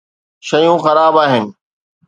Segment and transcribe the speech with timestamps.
[0.47, 1.45] شيون خراب آهن.